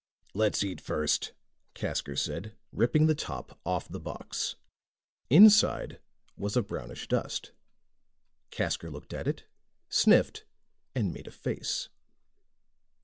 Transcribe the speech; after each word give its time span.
"Let's 0.33 0.63
eat 0.63 0.81
first," 0.81 1.33
Casker 1.75 2.17
said, 2.17 2.55
ripping 2.71 3.05
the 3.05 3.13
top 3.13 3.59
off 3.63 3.87
the 3.87 3.99
box. 3.99 4.55
Inside 5.29 5.99
was 6.35 6.57
a 6.57 6.63
brownish 6.63 7.07
dust. 7.07 7.51
Casker 8.49 8.91
looked 8.91 9.13
at 9.13 9.27
it, 9.27 9.43
sniffed, 9.89 10.45
and 10.95 11.13
made 11.13 11.27
a 11.27 11.31
face. 11.31 11.89